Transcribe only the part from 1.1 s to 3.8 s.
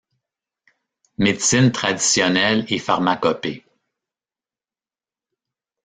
Médecine traditionnelle et pharmacopée.